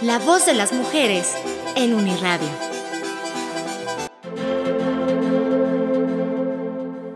[0.00, 1.34] La voz de las mujeres
[1.74, 2.67] en Uniradio.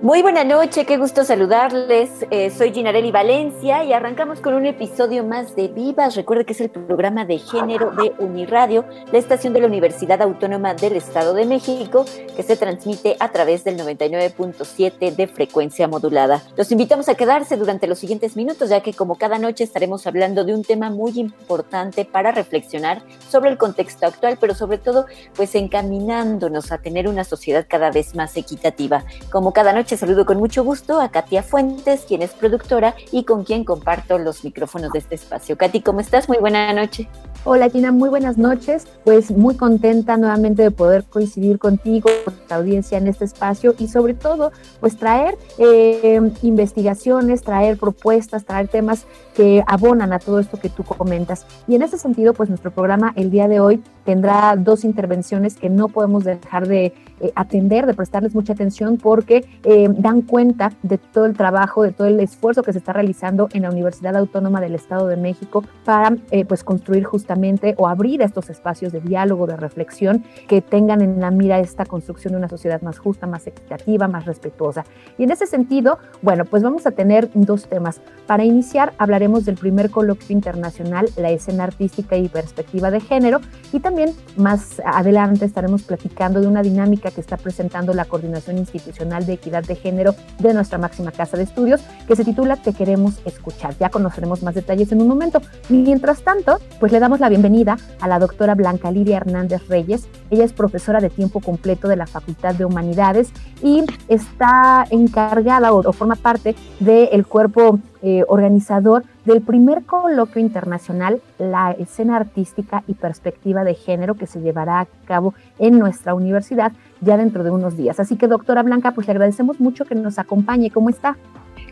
[0.03, 2.11] Muy buena noche, qué gusto saludarles.
[2.33, 6.17] Eh, soy Ginarelli Valencia y arrancamos con un episodio más de Vivas.
[6.17, 10.75] Recuerde que es el programa de género de Uniradio, la estación de la Universidad Autónoma
[10.75, 16.43] del Estado de México, que se transmite a través del 99.7 de frecuencia modulada.
[16.57, 20.43] Los invitamos a quedarse durante los siguientes minutos, ya que como cada noche estaremos hablando
[20.43, 25.07] de un tema muy importante para reflexionar sobre el contexto actual, pero sobre todo,
[25.37, 29.05] pues encaminándonos a tener una sociedad cada vez más equitativa.
[29.31, 33.45] Como cada noche saludo con mucho gusto a Katia Fuentes, quien es productora y con
[33.45, 35.57] quien comparto los micrófonos de este espacio.
[35.57, 36.29] Katy, ¿cómo estás?
[36.29, 37.09] Muy buena noche.
[37.45, 38.87] Hola Gina, muy buenas noches.
[39.05, 43.89] Pues muy contenta nuevamente de poder coincidir contigo, con la audiencia en este espacio y
[43.89, 50.59] sobre todo pues traer eh, investigaciones, traer propuestas, traer temas que abonan a todo esto
[50.59, 51.47] que tú comentas.
[51.67, 55.71] Y en ese sentido pues nuestro programa el día de hoy tendrá dos intervenciones que
[55.71, 60.99] no podemos dejar de eh, atender, de prestarles mucha atención porque eh, dan cuenta de
[60.99, 64.61] todo el trabajo, de todo el esfuerzo que se está realizando en la Universidad Autónoma
[64.61, 69.47] del Estado de México para eh, pues construir justamente o abrir estos espacios de diálogo,
[69.47, 73.47] de reflexión que tengan en la mira esta construcción de una sociedad más justa, más
[73.47, 74.85] equitativa, más respetuosa.
[75.17, 78.01] Y en ese sentido, bueno, pues vamos a tener dos temas.
[78.27, 83.41] Para iniciar hablaremos del primer coloquio internacional, la escena artística y perspectiva de género,
[83.73, 89.25] y también más adelante estaremos platicando de una dinámica que está presentando la Coordinación Institucional
[89.25, 93.21] de Equidad de Género de nuestra máxima casa de estudios, que se titula Te queremos
[93.25, 93.77] escuchar.
[93.79, 95.41] Ya conoceremos más detalles en un momento.
[95.69, 100.09] Mientras tanto, pues le damos la bienvenida a la doctora Blanca Lidia Hernández Reyes.
[100.31, 103.31] Ella es profesora de tiempo completo de la Facultad de Humanidades
[103.63, 111.73] y está encargada o, forma parte del cuerpo eh, organizador del primer coloquio internacional, la
[111.73, 117.17] escena artística y perspectiva de género que se llevará a cabo en nuestra universidad ya
[117.17, 118.01] dentro de unos días.
[118.01, 120.71] Así que, doctora Blanca, pues le agradecemos mucho que nos acompañe.
[120.71, 121.17] ¿Cómo está?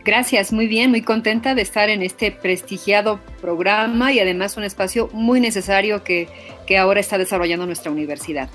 [0.04, 5.10] Gracias, muy bien, muy contenta de estar en este prestigiado programa y además un espacio
[5.12, 6.28] muy necesario que,
[6.66, 8.48] que ahora está desarrollando nuestra universidad.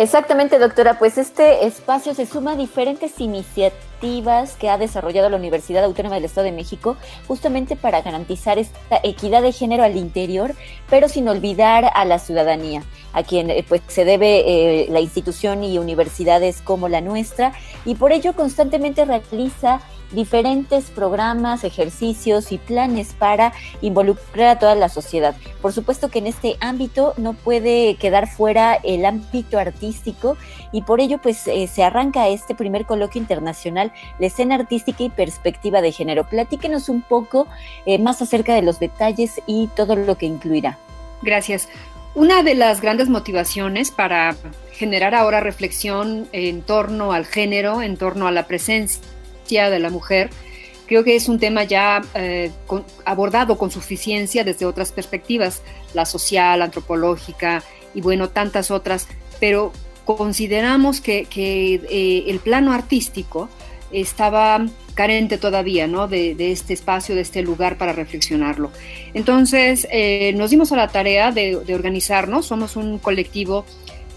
[0.00, 0.96] Exactamente, doctora.
[0.96, 6.24] Pues este espacio se suma a diferentes iniciativas que ha desarrollado la Universidad Autónoma del
[6.24, 10.54] Estado de México justamente para garantizar esta equidad de género al interior,
[10.88, 15.64] pero sin olvidar a la ciudadanía, a quien eh, pues se debe eh, la institución
[15.64, 17.52] y universidades como la nuestra,
[17.84, 19.80] y por ello constantemente realiza
[20.12, 25.36] diferentes programas, ejercicios y planes para involucrar a toda la sociedad.
[25.60, 30.36] Por supuesto que en este ámbito no puede quedar fuera el ámbito artístico
[30.72, 35.10] y por ello pues eh, se arranca este primer coloquio internacional, la escena artística y
[35.10, 36.28] perspectiva de género.
[36.28, 37.46] Platíquenos un poco
[37.86, 40.78] eh, más acerca de los detalles y todo lo que incluirá.
[41.22, 41.68] Gracias.
[42.14, 44.34] Una de las grandes motivaciones para
[44.72, 49.00] generar ahora reflexión en torno al género, en torno a la presencia
[49.48, 50.30] de la mujer,
[50.86, 52.50] creo que es un tema ya eh,
[53.04, 55.62] abordado con suficiencia desde otras perspectivas,
[55.94, 57.62] la social, antropológica
[57.94, 59.08] y bueno, tantas otras,
[59.40, 59.72] pero
[60.04, 63.48] consideramos que, eh, el plano artístico
[63.90, 66.08] estaba carente todavía ¿no?
[66.08, 68.70] de, este espacio, de este lugar para reflexionarlo.
[69.14, 73.64] Entonces eh, nos dimos a la tarea de organizarnos, somos un colectivo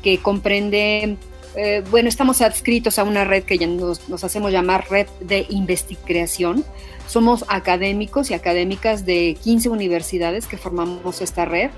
[0.01, 1.17] que comprende
[1.55, 6.63] eh, bueno, estamos adscritos a una red que nos, nos hacemos llamar Red de Investigación.
[7.07, 11.69] Somos académicos y académicas de 15 universidades que formamos esta red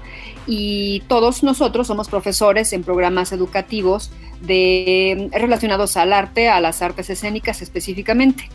[0.46, 4.12] y todos nosotros somos profesores en programas educativos
[4.42, 8.50] de, relacionados al arte, a las artes escénicas específicamente.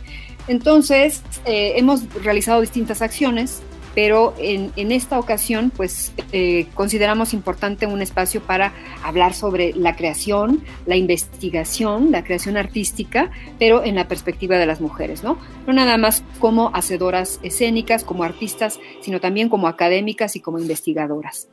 [0.47, 3.61] Entonces, eh, hemos realizado distintas acciones
[3.95, 10.63] pero en, esta ocasión pues eh, consideramos importante un espacio para hablar sobre la creación,
[10.85, 15.37] la investigación, la creación artística, pero en la perspectiva de las mujeres, ¿no?
[15.67, 21.49] No nada más como hacedoras escénicas, como artistas, sino también como académicas y como investigadoras.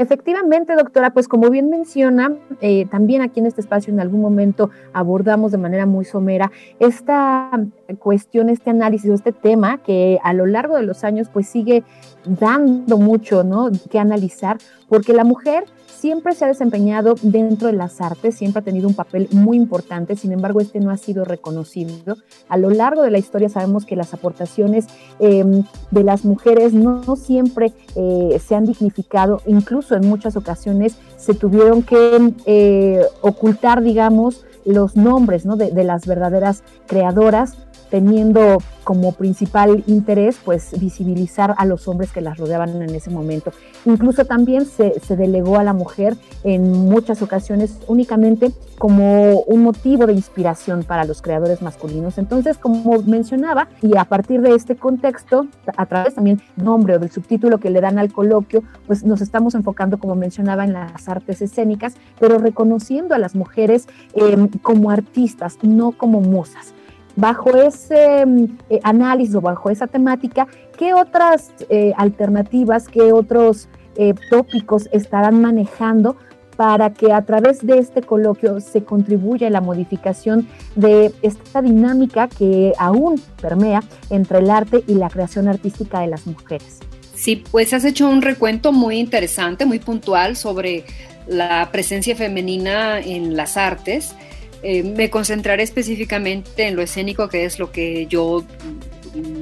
[0.00, 4.70] Efectivamente, doctora, pues como bien menciona, eh, también aquí en este espacio en algún momento
[4.94, 7.50] abordamos de manera muy somera esta
[7.98, 11.84] cuestión, este análisis, este tema que a lo largo de los años pues sigue
[12.24, 13.70] dando mucho, ¿no?
[13.90, 14.58] Que analizar,
[14.88, 15.64] porque la mujer
[16.00, 20.16] siempre se ha desempeñado dentro de las artes, siempre ha tenido un papel muy importante,
[20.16, 22.16] sin embargo este no ha sido reconocido.
[22.48, 24.86] A lo largo de la historia sabemos que las aportaciones
[25.18, 31.34] em, de las mujeres no, siempre eh, se han dignificado, incluso en muchas ocasiones se
[31.34, 37.56] tuvieron que eh, ocultar, digamos, los nombres de las verdaderas creadoras
[37.90, 43.52] teniendo como principal interés pues visibilizar a los hombres que las rodeaban en ese momento.
[43.84, 50.14] Incluso también se, delegó a la mujer en muchas ocasiones únicamente como un motivo de
[50.14, 52.16] inspiración para los creadores masculinos.
[52.16, 55.46] Entonces, como mencionaba, y a partir de este contexto,
[55.76, 59.20] a través también del nombre o del subtítulo que le dan al coloquio, pues nos
[59.20, 64.90] estamos enfocando, como mencionaba, en las artes escénicas, pero reconociendo a las mujeres eh, como
[64.90, 66.72] artistas, no como musas
[67.20, 70.46] bajo ese mm, eh, análisis o bajo esa temática,
[70.78, 76.16] ¿qué otras eh, alternativas, qué otros eh, tópicos estarán manejando
[76.56, 82.28] para que a través de este coloquio se contribuya a la modificación de esta dinámica
[82.28, 86.80] que aún permea entre el arte y la creación artística de las mujeres?
[87.14, 90.84] Sí, pues has hecho un recuento muy interesante, muy puntual sobre
[91.28, 94.14] la presencia femenina en las artes
[94.62, 98.44] eh, me concentraré específicamente en lo escénico, que es lo que yo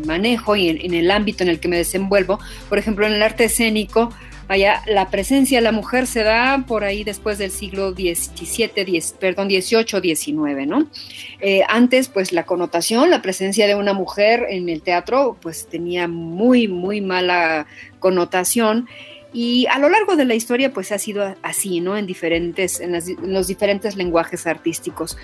[0.06, 2.38] manejo y en, el ámbito en el que me desenvuelvo.
[2.68, 4.10] Por ejemplo, en el arte escénico,
[4.48, 9.48] allá la presencia de la mujer se da por ahí después del siglo XVII, perdón,
[9.48, 10.88] XVIII, XIX, ¿no?
[11.40, 16.08] Eh, antes, pues la connotación, la presencia de una mujer en el teatro, pues tenía
[16.08, 17.66] muy, muy mala
[17.98, 18.88] connotación
[19.32, 21.96] y a lo largo de la historia, pues ha sido así, ¿no?
[21.96, 22.92] En diferentes, en,
[23.22, 25.18] los diferentes lenguajes artísticos.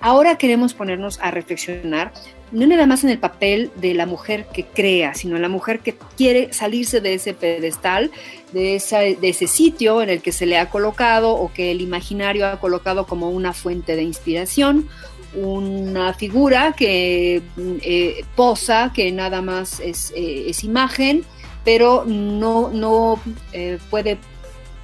[0.00, 2.12] Ahora queremos ponernos a reflexionar,
[2.52, 5.94] no nada más en el papel de la mujer que crea, sino la mujer que
[6.16, 8.10] quiere salirse de ese pedestal,
[8.52, 12.60] de, ese sitio en el que se le ha colocado o que el imaginario ha
[12.60, 14.88] colocado como una fuente de inspiración,
[15.34, 21.24] una figura que eh, posa, que nada más es, eh, es imagen,
[21.64, 23.20] pero no, no
[23.52, 24.18] eh, puede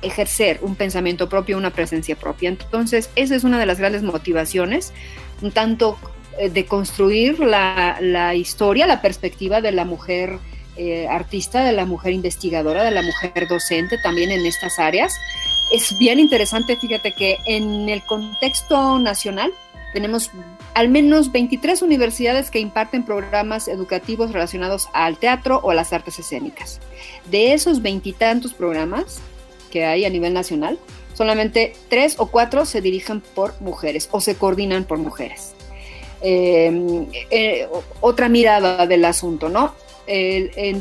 [0.03, 2.49] ejercer un pensamiento propio, una presencia propia.
[2.49, 4.93] Entonces, esa es una de las grandes motivaciones,
[5.53, 5.99] tanto
[6.38, 10.38] eh, de construir la, historia, la perspectiva de la mujer
[10.77, 15.15] eh, artista, de la mujer investigadora, de la mujer docente también en estas áreas.
[15.73, 19.53] Es bien interesante, fíjate que en el contexto nacional,
[19.93, 20.31] tenemos
[20.75, 26.19] al menos 23 universidades que imparten programas educativos relacionados al teatro o a las artes
[26.19, 26.81] escénicas.
[27.31, 29.21] De esos veintitantos programas
[29.71, 30.79] que hay a nivel nacional,
[31.15, 35.55] solamente tres o cuatro se dirigen por mujeres o se coordinan por mujeres.
[36.23, 37.67] Em, eh,
[38.01, 39.75] otra mirada del asunto, ¿no?
[40.07, 40.81] Eh,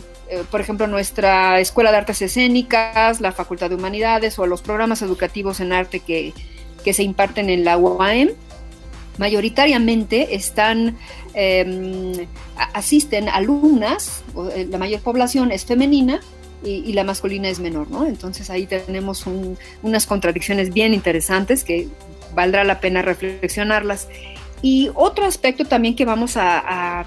[0.52, 5.60] por ejemplo, nuestra Escuela de Artes Escénicas, la Facultad de Humanidades o los programas educativos
[5.60, 6.34] en arte que,
[6.84, 8.30] que se imparten en la UAM,
[9.20, 10.98] mayoritariamente están,
[11.34, 12.14] em,
[12.74, 14.24] asisten alumnas,
[14.56, 16.22] eh, la mayor población es femenina,
[16.62, 18.06] y, la masculina es menor, ¿no?
[18.06, 19.26] Entonces ahí tenemos
[19.82, 21.88] unas contradicciones bien interesantes que
[22.36, 24.10] valdrá la pena reflexionarlas.
[24.62, 27.06] Y otro aspecto también que vamos a,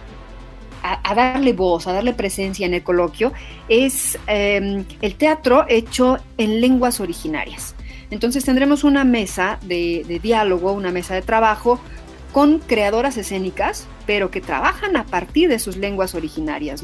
[1.14, 3.34] darle voz, a darle presencia en el coloquio,
[3.68, 7.74] es em, el teatro hecho en lenguas originarias.
[8.12, 11.81] Entonces tendremos una mesa de, diálogo, una mesa de trabajo
[12.32, 16.82] con creadoras escénicas, pero que trabajan a partir de sus lenguas originarias.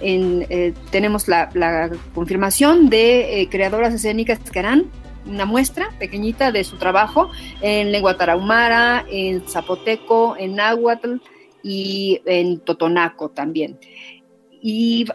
[0.00, 4.84] Eh, tenemos la, confirmación de eh, creadoras escénicas que harán
[5.26, 11.16] una muestra pequeñita de su trabajo en lengua tarahumara, en zapoteco, en náhuatl
[11.62, 13.78] y en totonaco también.
[14.60, 15.06] Y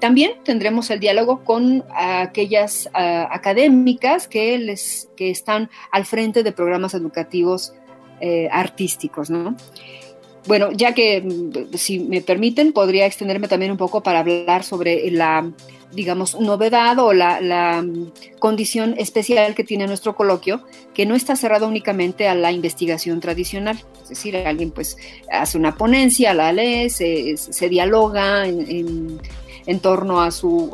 [0.00, 6.52] también tendremos el diálogo con aquellas ah, académicas que, les, que están al frente de
[6.52, 7.74] programas educativos
[8.20, 9.56] eh, artísticos, ¿no?
[10.46, 15.10] Bueno, ya que, mm, si me permiten, podría extenderme también un poco para hablar sobre
[15.10, 15.50] la,
[15.92, 20.62] digamos, novedad o la, mm, condición especial que tiene nuestro coloquio,
[20.94, 23.82] que no está cerrado únicamente a la investigación tradicional.
[24.02, 24.96] Es decir, alguien pues
[25.32, 29.20] hace una ponencia, la lee, se, dialoga en,
[29.80, 30.70] torno a su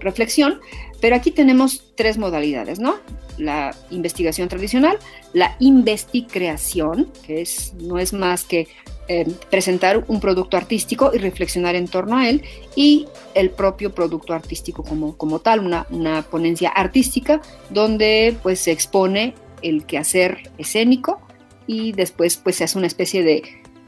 [0.00, 0.60] reflexión,
[1.00, 2.96] pero aquí tenemos tres modalidades, ¿no?
[3.38, 4.98] la investigación tradicional,
[5.32, 8.68] la investicreación, que es, no es más que
[9.08, 12.42] eh, presentar un producto artístico y reflexionar en torno a él
[12.76, 17.40] y el propio producto artístico como, como tal, una, una ponencia artística
[17.70, 21.20] donde pues se expone el quehacer escénico
[21.66, 23.42] y después pues se hace una especie de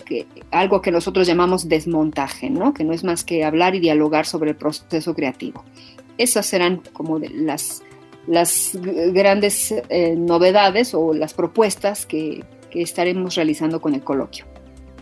[0.06, 2.72] que, algo que nosotros llamamos desmontaje, ¿no?
[2.72, 5.64] que no es más que hablar y dialogar sobre el proceso creativo.
[6.20, 7.82] Esas serán como las,
[8.26, 14.44] las grandes eh, novedades o las propuestas que, que estaremos realizando con el coloquio.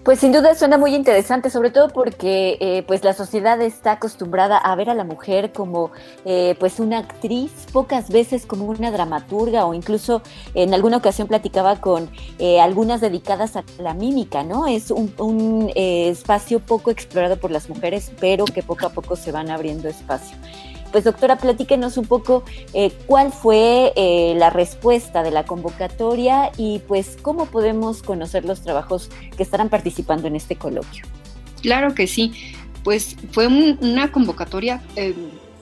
[0.05, 4.57] Pues sin duda suena muy interesante, sobre todo porque eh, pues la sociedad está acostumbrada
[4.57, 5.91] a ver a la mujer como
[6.25, 10.23] eh, pues una actriz, pocas veces como una dramaturga o incluso
[10.55, 12.09] en alguna ocasión platicaba con
[12.39, 14.67] eh, algunas dedicadas a la mímica, ¿no?
[14.67, 19.31] Es un, un espacio poco explorado por las mujeres, pero que poco a poco se
[19.31, 20.39] van abriendo espacio.
[20.93, 26.81] Pues doctora, platíquenos un poco eh, cuál fue eh, la respuesta de la convocatoria y
[26.89, 31.05] pues cómo podemos conocer los trabajos que estarán participando en este coloquio.
[31.61, 32.33] Claro que sí,
[32.85, 35.15] pues fue una convocatoria eh,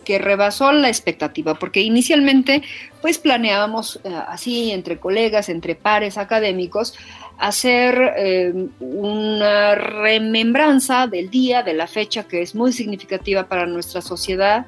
[0.04, 2.62] que rebasó la expectativa, porque inicialmente
[3.02, 6.94] pues planeábamos así entre colegas, entre pares académicos,
[7.38, 14.66] hacer una remembranza del día, de la fecha que es muy significativa para nuestra sociedad,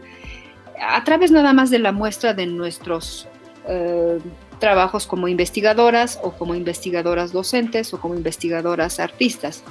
[0.80, 3.28] a través nada más de la muestra de nuestros
[3.68, 4.18] eh,
[4.58, 9.62] trabajos como investigadoras o como investigadoras docentes o como investigadoras artistas.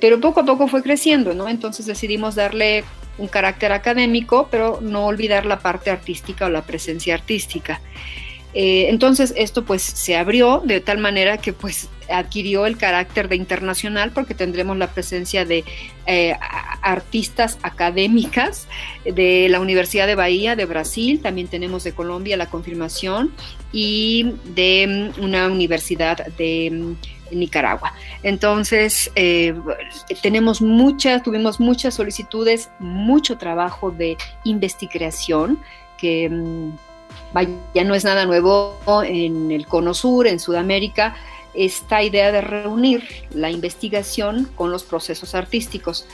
[0.00, 1.48] Pero poco a poco fue creciendo, ¿no?
[1.48, 2.84] Entonces decidimos darle
[3.18, 7.80] un carácter académico, pero no olvidar la parte artística o la presencia artística.
[8.52, 13.36] Eh, entonces esto pues se abrió de tal manera que pues adquirió el carácter de
[13.36, 15.64] internacional porque tendremos la presencia de
[16.06, 16.36] eh,
[16.82, 18.66] artistas académicas
[19.04, 23.32] de la Universidad de Bahía de Brasil, también tenemos de Colombia la confirmación
[23.72, 27.94] y de mm, una universidad de mm, Nicaragua.
[28.24, 29.54] Entonces, eh,
[30.20, 35.60] tenemos muchas, tuvimos muchas solicitudes, mucho trabajo de investigación
[35.96, 36.28] que
[37.34, 41.16] mm, ya no es nada nuevo en el Cono Sur, en Sudamérica,
[41.54, 43.02] esta idea de reunir
[43.32, 46.06] la investigación con los procesos artísticos.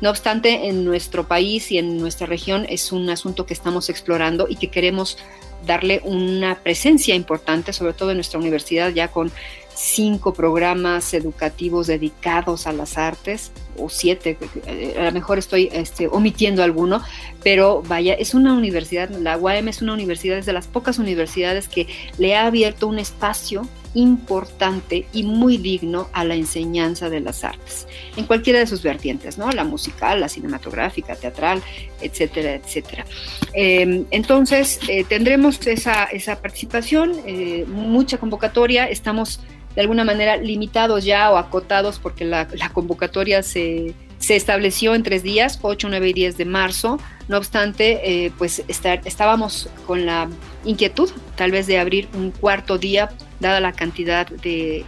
[0.00, 4.46] No obstante, en nuestro país y en nuestra región es un asunto que estamos explorando
[4.48, 5.16] y que queremos
[5.64, 9.30] darle una presencia importante, sobre todo en nuestra universidad, ya con
[9.74, 16.08] cinco programas educativos dedicados a las artes, o siete, eh, a lo mejor estoy este,
[16.08, 17.02] omitiendo alguno,
[17.42, 21.68] pero vaya, es una universidad, la UAM es una universidad, es de las pocas universidades
[21.68, 21.86] que
[22.18, 27.86] le ha abierto un espacio importante y muy digno a la enseñanza de las artes,
[28.16, 29.50] en cualquiera de sus vertientes, ¿no?
[29.50, 31.62] La musical, la cinematográfica, teatral,
[32.00, 33.04] etcétera, etcétera.
[33.52, 39.40] Em, entonces, eh, tendremos esa, esa participación, eh, mucha convocatoria, estamos
[39.74, 43.94] de alguna manera limitados ya o acotados porque la, convocatoria se,
[44.28, 46.98] estableció en tres días, 8, 9 y 10 de marzo.
[47.28, 50.28] No obstante, eh, pues estábamos con la
[50.64, 53.10] inquietud tal vez de abrir un cuarto día,
[53.40, 54.84] dada la cantidad de,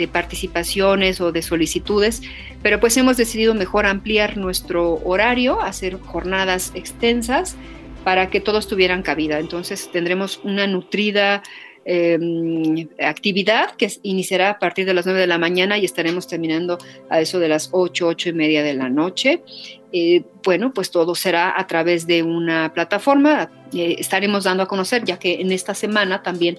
[0.00, 2.22] de participaciones o de solicitudes,
[2.62, 7.56] pero pues hemos decidido mejor ampliar nuestro horario, hacer jornadas extensas
[8.02, 9.38] para que todos tuvieran cabida.
[9.38, 11.42] Entonces tendremos una nutrida
[11.86, 16.76] Em, actividad que iniciará a partir de las 9 de la mañana y estaremos terminando
[17.08, 19.42] a eso de las 8, 8 y media de la noche.
[19.90, 23.50] Eh, bueno, pues todo será a través de una plataforma.
[23.72, 26.58] Eh, estaremos dando a conocer, ya que en esta semana también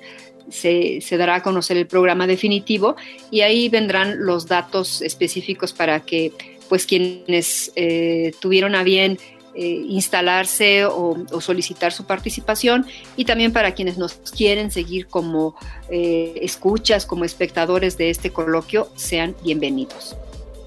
[0.49, 2.95] se, dará a conocer el programa definitivo
[3.29, 6.31] y ahí vendrán los datos específicos para que
[6.67, 9.19] pues quienes eh, tuvieron a bien
[9.53, 15.55] eh, instalarse o, solicitar su participación y también para quienes nos quieren seguir como
[15.89, 20.15] eh, escuchas, como espectadores de este coloquio, sean bienvenidos.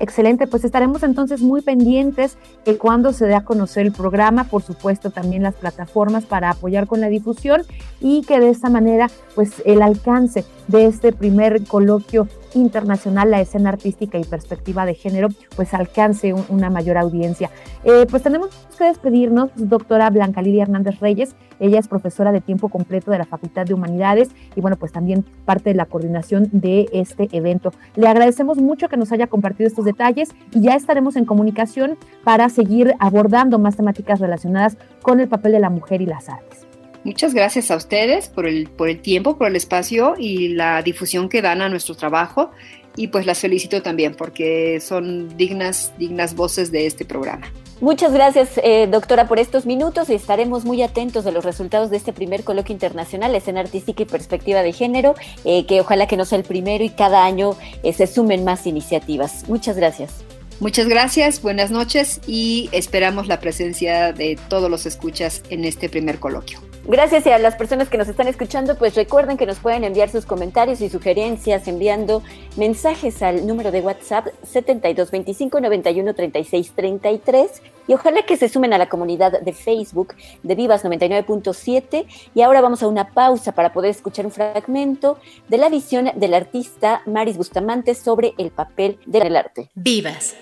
[0.00, 4.62] Excelente, pues estaremos entonces muy pendientes de cuando se dé a conocer el programa, por
[4.62, 7.62] supuesto también las plataformas para apoyar con la difusión
[8.00, 13.70] y que de esta manera pues el alcance de este primer coloquio internacional, la escena
[13.70, 17.50] artística y perspectiva de género, pues alcance una mayor audiencia.
[17.84, 22.68] Eh, pues tenemos que despedirnos, doctora Blanca Lidia Hernández Reyes, ella es profesora de tiempo
[22.68, 26.88] completo de la Facultad de Humanidades y bueno, pues también parte de la coordinación de
[26.92, 27.72] este evento.
[27.94, 32.48] Le agradecemos mucho que nos haya compartido estos detalles y ya estaremos en comunicación para
[32.48, 36.63] seguir abordando más temáticas relacionadas con el papel de la mujer y las artes.
[37.04, 41.28] Muchas gracias a ustedes por el, por el tiempo, por el espacio y la difusión
[41.28, 42.50] que dan a nuestro trabajo.
[42.96, 47.52] Y pues las felicito también porque son dignas, dignas voces de este programa.
[47.80, 51.96] Muchas gracias, eh, doctora, por estos minutos y estaremos muy atentos de los resultados de
[51.96, 56.24] este primer coloquio internacional, Escena Artística y Perspectiva de Género, eh, que ojalá que no
[56.24, 59.46] sea el primero y cada año eh, se sumen más iniciativas.
[59.48, 60.24] Muchas gracias.
[60.60, 66.20] Muchas gracias, buenas noches y esperamos la presencia de todos los escuchas en este primer
[66.20, 66.60] coloquio.
[66.86, 70.26] Gracias a las personas que nos están escuchando, pues recuerden que nos pueden enviar sus
[70.26, 72.22] comentarios y sugerencias enviando
[72.58, 78.78] mensajes al número de WhatsApp 7225 91 36 33 y ojalá que se sumen a
[78.78, 83.90] la comunidad de Facebook de Vivas 99.7 y ahora vamos a una pausa para poder
[83.90, 89.70] escuchar un fragmento de la visión del artista Maris Bustamante sobre el papel del arte.
[89.74, 90.36] Vivas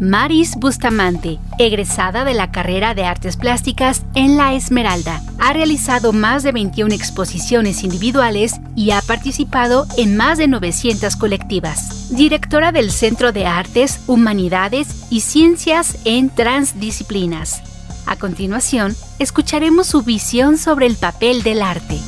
[0.00, 6.42] Maris Bustamante, egresada de la carrera de Artes Plásticas en La Esmeralda, ha realizado más
[6.42, 12.08] de 21 exposiciones individuales y ha participado en más de 900 colectivas.
[12.16, 17.62] Directora del Centro de Artes, Humanidades y Ciencias en Transdisciplinas.
[18.06, 21.98] A continuación, escucharemos su visión sobre el papel del arte.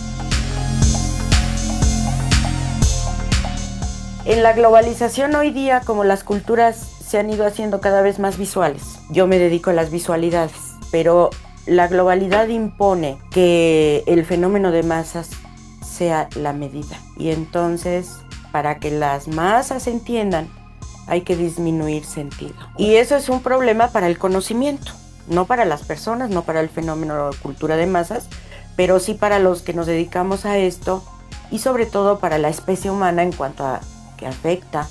[4.24, 8.38] En la globalización hoy día, como las culturas se han ido haciendo cada vez más
[8.38, 8.98] visuales.
[9.10, 10.56] Yo me dedico a las visualidades,
[10.90, 11.28] pero
[11.66, 15.28] la globalidad impone que el fenómeno de masas
[15.84, 16.96] sea la medida.
[17.18, 18.12] Y entonces,
[18.50, 20.48] para que las masas entiendan,
[21.06, 22.54] hay que disminuir sentido.
[22.78, 24.92] Y eso es un problema para el conocimiento,
[25.28, 28.30] no para las personas, no para el fenómeno de cultura de masas,
[28.74, 31.04] pero sí para los que nos dedicamos a esto
[31.50, 33.80] y sobre todo para la especie humana en cuanto a
[34.16, 34.88] que afecta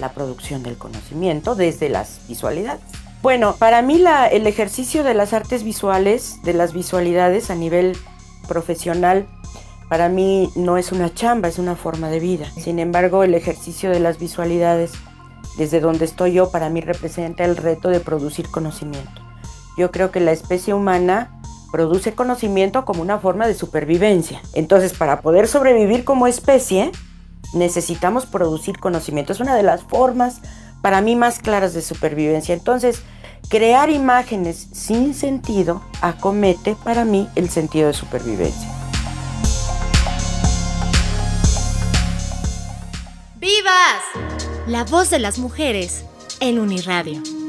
[0.00, 2.82] la producción del conocimiento desde las visualidades.
[3.22, 7.96] Bueno, para mí el ejercicio de las artes visuales, de las visualidades a nivel
[8.46, 9.26] profesional,
[9.88, 12.46] para mí no es una chamba, es una forma de vida.
[12.58, 14.92] Sin embargo, el ejercicio de las visualidades,
[15.56, 19.22] desde donde estoy yo, para mí representa el reto de producir conocimiento.
[19.78, 21.40] Yo creo que la especie humana
[21.72, 24.40] produce conocimiento como una forma de supervivencia.
[24.52, 26.92] Entonces, para poder sobrevivir como especie,
[27.54, 29.32] necesitamos producir conocimiento.
[29.32, 30.40] Es una de las formas
[30.82, 32.54] para mí más claras de supervivencia.
[32.54, 33.02] Entonces,
[33.48, 38.68] crear imágenes sin sentido acomete para mí el sentido de supervivencia.
[43.36, 44.02] ¡Vivas!
[44.66, 46.04] La voz de las mujeres
[46.40, 47.43] en Uniradio.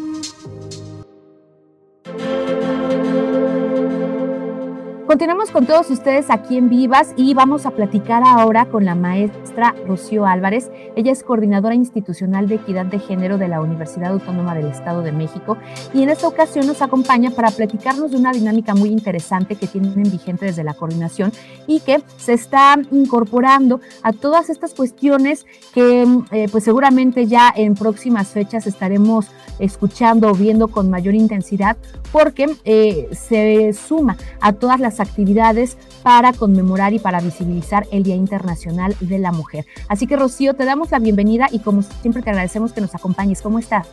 [5.07, 9.75] Continuamos con todos ustedes aquí en Vivas y vamos a platicar ahora con la maestra
[9.85, 10.71] Rocío Álvarez.
[10.95, 15.11] Ella es coordinadora institucional de equidad de género de la Universidad Autónoma del Estado de
[15.11, 15.59] México
[15.93, 19.93] y en esta ocasión nos acompaña para platicarnos de una dinámica muy interesante que tienen
[20.09, 21.31] vigente desde la coordinación
[21.67, 27.75] y que se está incorporando a todas estas cuestiones que eh, pues seguramente ya en
[27.75, 29.27] próximas fechas estaremos
[29.59, 31.77] escuchando o viendo con mayor intensidad
[32.11, 38.15] porque eh, se suma a todas las actividades para conmemorar y para visibilizar el Día
[38.15, 39.65] Internacional de la Mujer.
[39.87, 43.41] Así que Rocío, te damos la bienvenida y como siempre te agradecemos que nos acompañes.
[43.41, 43.87] ¿Cómo estás?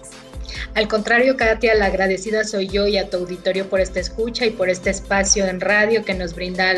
[0.75, 4.51] Al contrario, Katia, la agradecida soy yo y a tu auditorio por esta escucha y
[4.51, 6.73] por este espacio en radio que nos brinda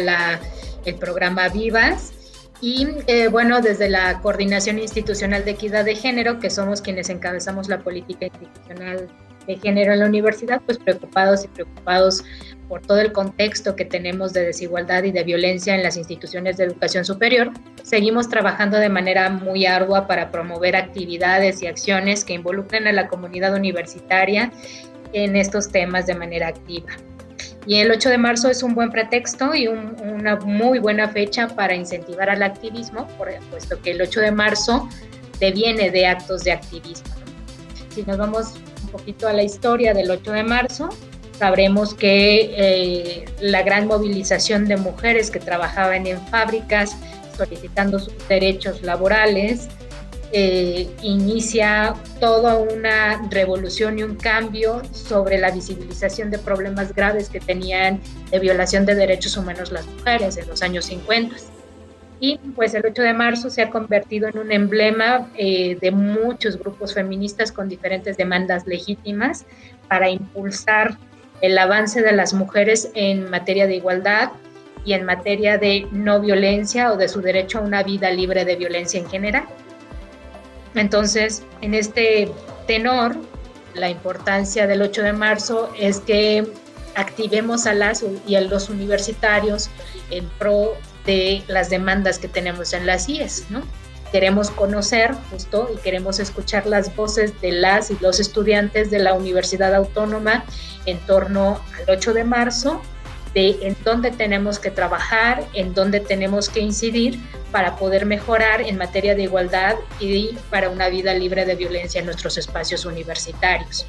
[0.84, 2.12] el programa Vivas.
[2.60, 7.68] Y eh, bueno, desde la Coordinación Institucional de Equidad de Género, que somos quienes encabezamos
[7.68, 9.08] la política institucional
[9.46, 12.24] de género en la universidad, pues preocupados y preocupados
[12.68, 16.64] por todo el contexto que tenemos de desigualdad y de violencia en las instituciones de
[16.64, 17.50] educación superior,
[17.82, 23.08] seguimos trabajando de manera muy ardua para promover actividades y acciones que involucren a la
[23.08, 24.50] comunidad universitaria
[25.12, 26.88] en estos temas de manera activa.
[27.66, 31.74] Y el 8 de marzo es un buen pretexto y una muy buena fecha para
[31.74, 33.08] incentivar al activismo,
[33.50, 34.88] puesto que el 8 de marzo
[35.40, 37.14] deviene de actos de activismo.
[37.88, 40.90] Si nos vamos un poquito a la historia del 8 de marzo,
[41.38, 46.96] sabremos que eh, la gran movilización de mujeres que trabajaban en fábricas
[47.36, 49.68] solicitando sus derechos laborales,
[50.32, 57.38] eh, inicia toda una revolución y un cambio sobre la visibilización de problemas graves que
[57.38, 61.36] tenían de violación de derechos humanos las mujeres en los años 50.
[62.18, 66.58] Y pues el 8 de marzo se ha convertido en un emblema eh, de muchos
[66.58, 69.44] grupos feministas con diferentes demandas legítimas
[69.88, 70.96] para impulsar
[71.40, 74.30] el avance de las mujeres en materia de igualdad
[74.84, 78.56] y en materia de no violencia o de su derecho a una vida libre de
[78.56, 79.44] violencia en general.
[80.74, 82.30] Entonces, en este
[82.66, 83.16] tenor,
[83.74, 86.46] la importancia del 8 de marzo es que
[86.94, 89.70] activemos a las y a los universitarios
[90.10, 90.74] en pro
[91.06, 93.62] de las demandas que tenemos en las IES, ¿no?
[94.14, 99.12] Queremos conocer justo y queremos escuchar las voces de las y los estudiantes de la
[99.12, 100.44] Universidad Autónoma
[100.86, 102.80] en torno al 8 de marzo
[103.34, 107.18] de en dónde tenemos que trabajar, en dónde tenemos que incidir
[107.50, 112.06] para poder mejorar en materia de igualdad y para una vida libre de violencia en
[112.06, 113.84] nuestros espacios universitarios.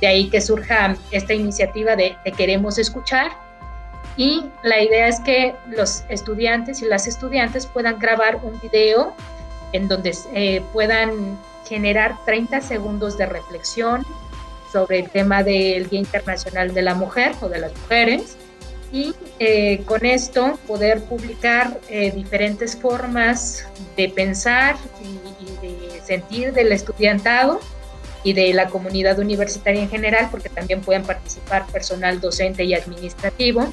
[0.00, 3.30] De ahí que surja esta iniciativa de, Queremos Escuchar
[4.16, 9.14] y la idea es que los estudiantes y las estudiantes puedan grabar un video
[9.72, 14.04] en donde eh, puedan generar 30 segundos de reflexión
[14.72, 18.36] sobre el tema del Día Internacional de la Mujer o de las Mujeres
[18.92, 26.72] y eh, con esto poder publicar eh, diferentes formas de pensar y, de sentir del
[26.72, 27.60] estudiantado
[28.24, 33.72] y de la comunidad universitaria en general, porque también pueden participar personal docente y administrativo,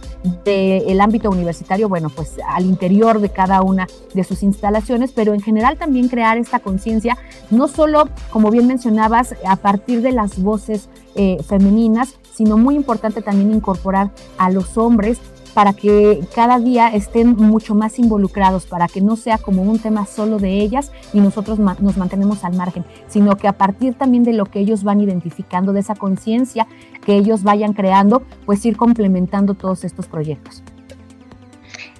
[0.44, 5.40] del ámbito universitario, bueno, pues al interior de cada una de sus instalaciones, pero en
[5.40, 7.16] general también crear esta conciencia,
[7.50, 13.22] no solo, como bien mencionabas, a partir de las voces eh, femeninas, sino muy importante
[13.22, 15.20] también incorporar a los hombres
[15.54, 20.04] para que cada día estén mucho más involucrados, para que no sea como un tema
[20.04, 24.32] solo de ellas y nosotros nos mantenemos al margen, sino que a partir también de
[24.32, 26.66] lo que ellos van identificando, de esa conciencia
[27.06, 30.64] que ellos vayan creando, pues ir complementando todos estos proyectos.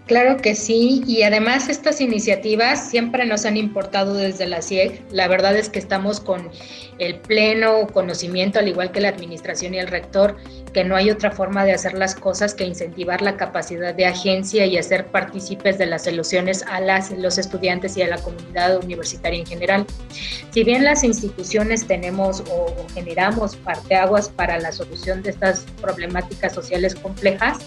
[0.07, 5.01] Claro que sí, y además estas iniciativas siempre nos han importado desde la CIEG.
[5.11, 6.51] La verdad es que estamos con
[6.99, 10.37] el pleno conocimiento, al igual que la administración y el rector,
[10.75, 14.67] que no hay otra forma de hacer las cosas que incentivar la capacidad de agencia
[14.67, 19.41] y hacer partícipes de las soluciones a las, los estudiantes y a la comunidad universitaria
[19.41, 19.87] en general.
[20.51, 26.53] Si bien las instituciones tenemos o, o generamos parteaguas para la solución de estas problemáticas
[26.53, 27.59] sociales complejas,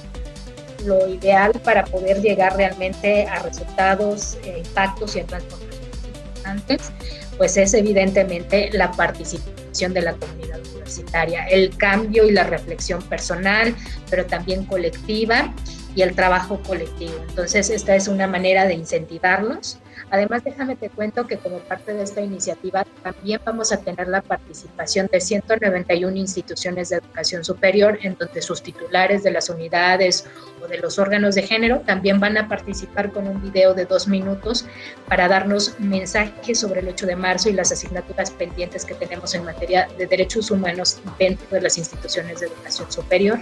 [0.85, 6.91] lo ideal para poder llegar realmente a resultados, eh, impactos y a transformaciones importantes,
[7.37, 13.75] pues es evidentemente la participación de la comunidad universitaria, el cambio y la reflexión personal,
[14.09, 15.53] pero también colectiva
[15.95, 17.15] y el trabajo colectivo.
[17.29, 22.03] Entonces, esta es una manera de incentivarlos Además, déjame te cuento que como parte de
[22.03, 28.15] esta iniciativa también vamos a tener la participación de 191 instituciones de educación superior, en
[28.17, 30.25] donde sus titulares de las unidades
[30.67, 34.65] de los órganos de género también van a participar con un video de dos minutos
[35.07, 39.45] para darnos mensajes sobre el 8 de marzo y las asignaturas pendientes que tenemos en
[39.45, 43.39] materia de derechos humanos dentro de las instituciones de educación superior.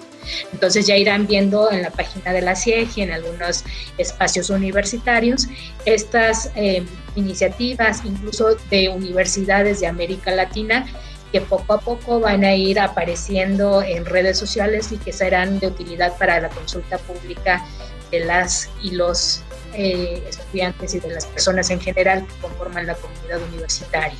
[0.53, 3.63] Entonces ya irán viendo en la página de la CIEG y en algunos
[3.97, 5.47] espacios universitarios
[5.85, 6.85] estas eh,
[7.15, 10.85] iniciativas, incluso de universidades de América Latina,
[11.31, 15.67] que poco a poco van a ir apareciendo en redes sociales y que serán de
[15.67, 17.65] utilidad para la consulta pública
[18.11, 19.41] de las y los
[19.73, 24.17] eh, estudiantes y de las personas en general que conforman la comunidad universitaria.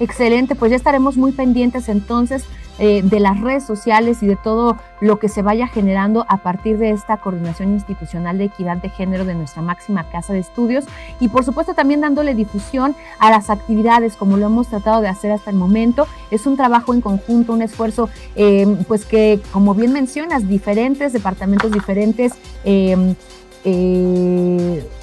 [0.00, 2.44] Excelente, pues ya estaremos muy pendientes entonces
[2.78, 6.78] eh, de las redes sociales y de todo lo que se vaya generando a partir
[6.78, 10.84] de esta coordinación institucional de equidad de género de nuestra máxima casa de estudios
[11.20, 15.30] y por supuesto también dándole difusión a las actividades como lo hemos tratado de hacer
[15.32, 16.06] hasta el momento.
[16.30, 21.70] Es un trabajo en conjunto, un esfuerzo eh, pues que como bien mencionas, diferentes departamentos,
[21.70, 22.32] diferentes...
[22.64, 23.14] Eh,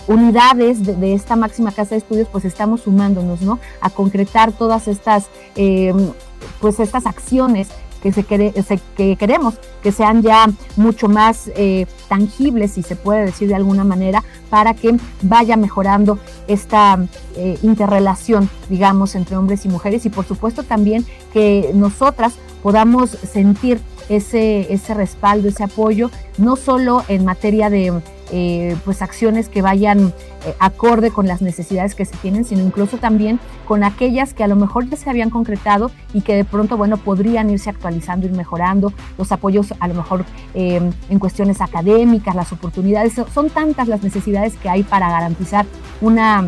[0.08, 3.60] unidades de, esta máxima casa de estudios, pues estamos sumándonos, ¿no?
[3.80, 5.94] A concretar todas estas, eh,
[6.60, 7.70] pues estas acciones
[8.02, 13.48] que, se, que queremos que sean ya mucho más eh, tangibles, si se puede decir
[13.48, 17.00] de alguna manera, para que vaya mejorando esta
[17.36, 20.06] eh, interrelación, digamos, entre hombres y mujeres.
[20.06, 27.04] Y por supuesto también que nosotras podamos sentir ese, ese respaldo, ese apoyo, no solo
[27.08, 28.02] en materia de
[28.34, 30.14] eh, pues acciones que vayan
[30.46, 34.48] eh, acorde con las necesidades que se tienen, sino incluso también con aquellas que a
[34.48, 38.30] lo mejor ya se habían concretado y que de pronto, bueno, podrían irse actualizando, y
[38.30, 44.02] mejorando, los apoyos a lo mejor em, en cuestiones académicas, las oportunidades, son tantas las
[44.02, 45.66] necesidades que hay para garantizar
[46.00, 46.48] una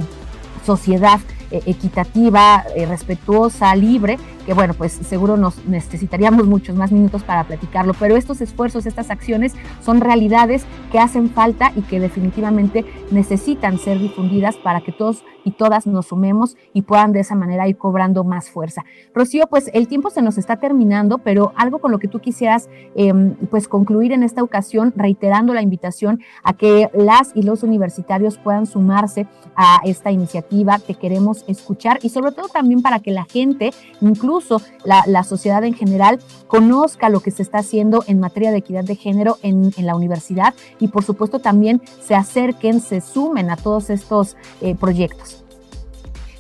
[0.66, 1.20] sociedad
[1.52, 7.94] eh, equitativa, respetuosa, libre, que bueno, pues seguro nos necesitaríamos muchos más minutos para platicarlo,
[8.00, 14.00] pero estos esfuerzos, estas acciones son realidades que hacen falta y que definitivamente necesitan ser
[14.00, 18.24] difundidas para que todos y todas nos sumemos y puedan de esa manera ir cobrando
[18.24, 18.86] más fuerza.
[19.14, 22.70] Rocío, pues el tiempo se nos está terminando, pero algo con lo que tú quisieras
[22.96, 28.38] em, pues concluir en esta ocasión, reiterando la invitación a que las y los universitarios
[28.38, 33.26] puedan sumarse a esta iniciativa que queremos escuchar y sobre todo también para que la
[33.26, 38.52] gente, incluso incluso la, sociedad en general conozca lo que se está haciendo en materia
[38.52, 43.50] de equidad de género en, la universidad y por supuesto también se acerquen, se sumen
[43.50, 45.44] a todos estos eh, proyectos.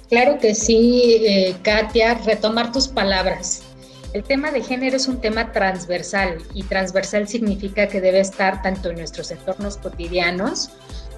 [0.09, 3.63] Claro que sí, eh, Katia, retomar tus palabras.
[4.13, 8.89] El tema de género es un tema transversal y transversal significa que debe estar tanto
[8.89, 10.69] en nuestros entornos cotidianos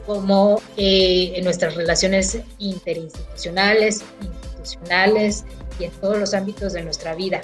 [0.05, 5.45] como eh, en nuestras relaciones interinstitucionales, institucionales
[5.79, 7.41] y en todos los ámbitos de nuestra vida,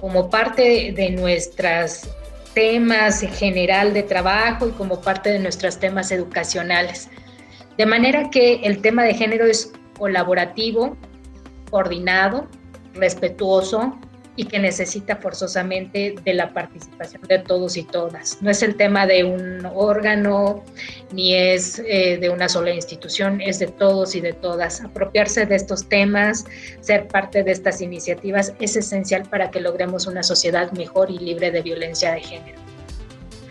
[0.00, 2.08] como parte de nuestros
[2.54, 7.08] temas en general de trabajo y como parte de nuestros temas educacionales.
[7.76, 10.96] De manera que el tema de género es colaborativo,
[11.70, 12.48] coordinado,
[12.94, 13.96] respetuoso,
[14.38, 18.40] y que necesita forzosamente de la participación de todos y todas.
[18.40, 20.62] No es el tema de un órgano
[21.10, 24.80] ni es eh, de una sola institución, es de todos y de todas.
[24.80, 26.44] Apropiarse de estos temas,
[26.80, 31.50] ser parte de estas iniciativas es esencial para que logremos una sociedad mejor y libre
[31.50, 32.60] de violencia de género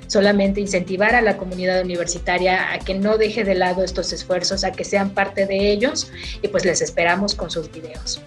[0.08, 4.72] solamente incentivar a la comunidad universitaria a que no deje de lado estos esfuerzos, a
[4.72, 6.10] que sean parte de ellos
[6.42, 8.22] y pues les esperamos con sus videos.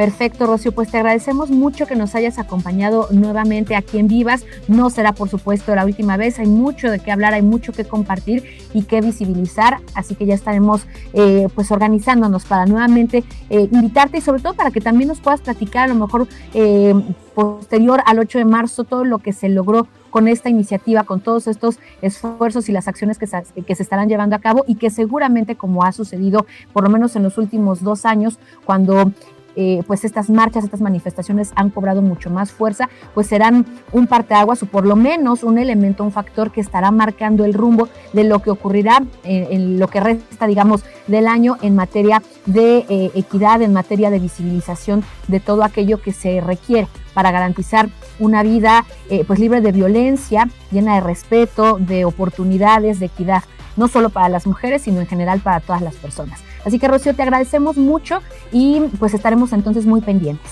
[0.00, 4.46] Perfecto, Rocío, pues te agradecemos mucho que nos hayas acompañado nuevamente aquí en Vivas.
[4.66, 6.38] No será, por supuesto, la última vez.
[6.38, 9.80] Hay mucho de qué hablar, hay mucho que compartir y que visibilizar.
[9.94, 14.70] Así que ya estaremos eh, pues organizándonos para nuevamente eh, invitarte y sobre todo para
[14.70, 16.94] que también nos puedas platicar a lo mejor eh,
[17.34, 21.46] posterior al 8 de marzo todo lo que se logró con esta iniciativa, con todos
[21.46, 24.88] estos esfuerzos y las acciones que se, que se, estarán llevando a cabo y que
[24.88, 29.12] seguramente, como ha sucedido por lo menos en los últimos dos años, cuando
[29.56, 34.62] eh, pues estas marchas, estas manifestaciones han cobrado mucho más fuerza, pues serán un parteaguas
[34.62, 38.40] o por lo menos un elemento, un factor que estará marcando el rumbo de lo
[38.40, 43.72] que ocurrirá en, lo que resta, digamos, del año en materia de eh, equidad, en
[43.72, 49.38] materia de visibilización de todo aquello que se requiere para garantizar una vida eh, pues
[49.38, 53.42] libre de violencia, llena de respeto, de oportunidades, de equidad,
[53.76, 56.40] no solo para las mujeres, sino en general para todas las personas.
[56.64, 58.20] Así que Rocío, te agradecemos mucho
[58.52, 60.50] y pues estaremos entonces muy pendientes.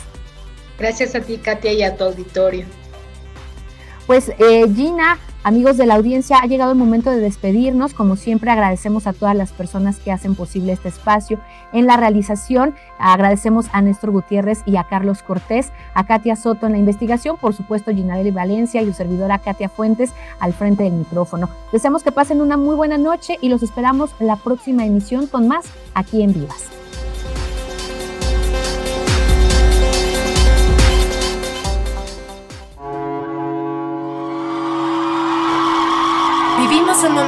[0.79, 2.67] Gracias a ti, Katia, y a tu auditorio.
[4.07, 7.95] Pues eh, Gina, amigos de la audiencia, ha llegado el momento de despedirnos.
[7.95, 11.41] Como siempre, agradecemos a todas las personas que hacen posible este espacio.
[11.73, 16.73] En la realización, agradecemos a Néstor Gutiérrez y a Carlos Cortés, a Katia Soto en
[16.73, 21.49] la investigación, por supuesto, Ginarelli Valencia y su servidora Katia Fuentes al frente del micrófono.
[21.73, 25.67] Deseamos que pasen una muy buena noche y los esperamos la próxima emisión con más
[25.95, 26.69] aquí en Vivas.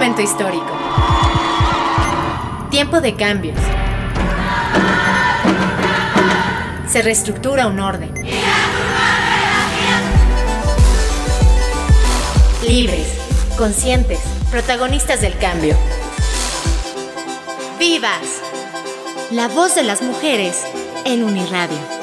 [0.01, 0.67] Momento histórico.
[2.71, 3.59] Tiempo de cambios.
[6.89, 8.11] Se reestructura un orden.
[12.67, 13.09] Libres,
[13.59, 15.77] conscientes, protagonistas del cambio.
[17.79, 18.41] ¡Vivas!
[19.31, 20.65] La voz de las mujeres
[21.05, 22.00] en Uniradio.